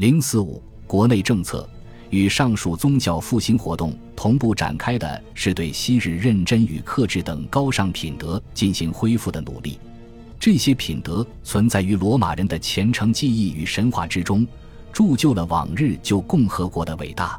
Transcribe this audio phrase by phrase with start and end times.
[0.00, 1.68] 零四五国内政策
[2.08, 9.78] 与上述宗教复兴活动同步展开的是对昔日认真与克制等高尚品德进行恢复的努力。
[10.38, 14.46] 这些品德存在于罗马人的虔诚记忆与神话之中，
[14.90, 17.38] 铸就了往日旧共和国的伟大。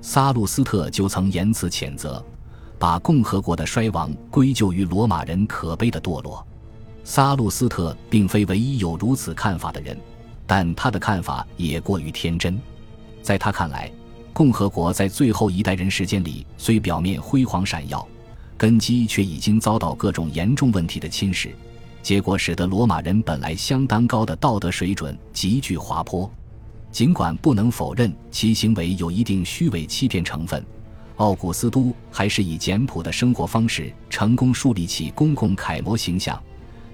[0.00, 2.20] 萨路斯特就曾言辞谴责，
[2.80, 6.44] 把共和国的衰亡归咎于罗马人可悲的堕落。
[7.04, 9.96] 萨路斯特并非唯一有如此看法的人，
[10.46, 12.60] 但他的看法也过于天真。
[13.22, 13.90] 在他看来，
[14.32, 18.06] 共和国在最后一代人时间里虽表面辉煌闪耀，
[18.56, 21.50] 根基却已经遭到各种严重问题的侵蚀，
[22.02, 26.30] 结果使得罗马人本来相当高的道德水准急剧滑坡。
[26.90, 30.62] 尽管不能否认其行为有一定虚伪欺骗成分，
[31.16, 36.38] 奥古斯都还是以简朴的生活方式成功树立起公共楷模形象。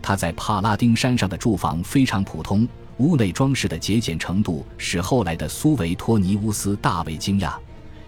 [0.00, 7.54] 他在帕拉丁山上的住房非常普通，屋内装饰的节俭程度使后来的苏维托尼乌斯大为惊讶。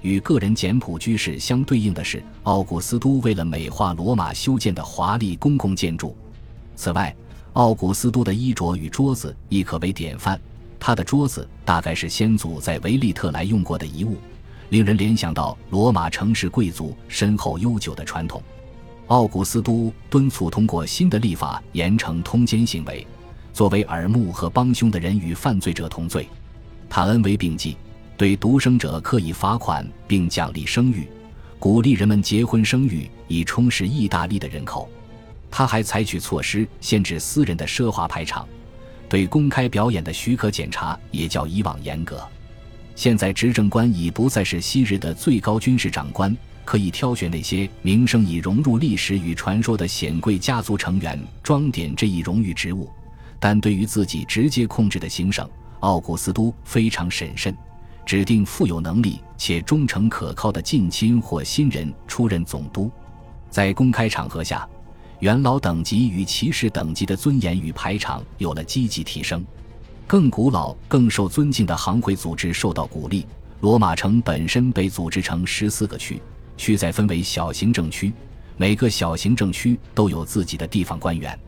[0.02, 6.16] 与个人简朴居士相对应的是，奥古斯都为了美化罗马修建的华丽公共建筑。
[6.74, 7.14] 此外，
[7.52, 10.40] 奥古斯都的衣着与桌子亦可为典范。
[10.78, 14.16] 他的桌子大概是先祖在维利特来用过的遗物，
[14.70, 18.42] 令人联想到罗马城市贵族深厚悠久的传统。
[19.08, 23.06] 奥古斯都敦促通过新的立法严惩通奸行为，
[23.52, 26.28] 作为耳目和帮凶的人与犯罪者同罪。
[26.88, 27.76] 他恩威并济，
[28.16, 31.06] 对独生者刻意罚款并奖励生育，
[31.58, 34.88] 鼓励人们结婚生育以充实意大利的人口。
[35.50, 38.46] 他还采取措施限制私人的奢华排场。
[39.08, 42.22] 对公开表演的许可检查也较以往严格。
[42.94, 52.88] 现在执政官已不再是昔日的最高军事长官，可以挑选那些名声已融入历史与传说的显贵家族成员装点这一荣誉职务。
[53.40, 55.48] 但对于自己直接控制的行省，
[55.80, 57.52] 奥古斯都非常审慎，
[58.06, 62.88] 指定富有能力且忠诚可靠的近亲或新人出任总督。
[63.50, 64.68] 在公开场合下。
[65.20, 69.44] 元老等级与骑士等级的尊严与排场有了积极提升，
[70.06, 73.26] 更古老、更受尊敬的行会组织受到鼓励。
[73.60, 76.22] 罗马城本身被组织成十四个区，
[76.56, 78.10] 区再分为小行政区，
[78.56, 81.38] 每个小行政区都有自己的地方官员。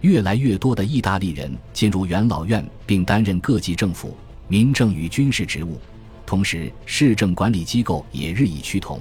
[0.00, 4.16] 越来越多的意大利人进入元老院，并担任各级政府、
[4.48, 5.80] 民政与军事职务，
[6.24, 9.00] 同时市政管理机构也日益趋同。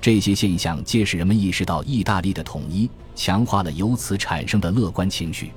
[0.00, 2.90] 这些现象皆使人们意识到意大利的统一。
[3.14, 5.50] 强化了由此产生的乐观情绪。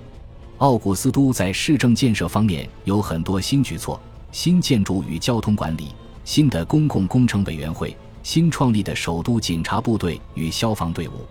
[0.57, 3.97] 奥古斯都在市政建设方面有很多新举措：
[4.29, 11.25] 新建筑与交通管理、新的公共工程委员会、新创立的首都警察部队与消防队伍、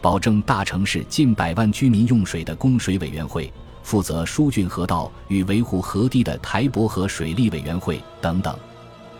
[0.00, 3.52] 保证大城市近百万居民用水的供水委员会、
[3.82, 8.56] 负责疏浚河道与维护河堤的台伯河水利委员会等等。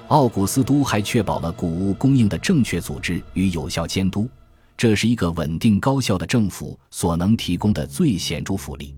[0.08, 4.28] 奥古斯都还确保了谷物供应的正确组织与有效监督。
[4.80, 8.96] 这是一个稳定高效的政府所能提供的最显著福利。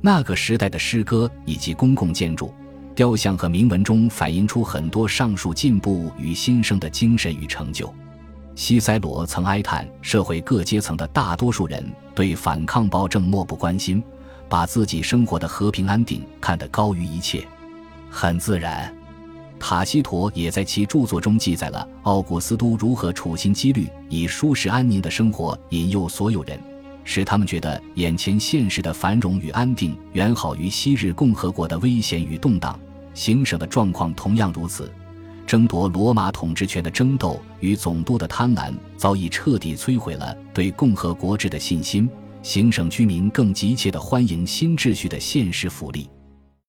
[0.00, 2.54] 那个时代的诗歌以及公共建筑、
[2.94, 7.92] 雕像和铭文中反映出很多上述进步与新生的精神与成就。
[8.58, 14.02] 西塞罗曾哀叹社会各阶层的大多数人对反抗暴政漠不关心，
[14.48, 17.46] 把自己生活的和平安定看得高于一切。
[18.10, 18.92] 很自然。
[19.60, 26.58] 塔西佗也在其著作中记载了奥古斯都如何处心积虑以舒适安宁的生活引诱所有人，
[27.04, 32.76] 使他们觉得眼前现实的繁荣与安定远好于昔日共和国的危险与动荡。
[33.14, 34.92] 行省的状况同样如此，
[35.48, 42.06] 争夺罗马统治权的争斗与总督的贪婪早已彻底摧毁了对共和国制的信心。
[42.42, 46.06] 行省居民更急切地欢迎新秩序的现实福利。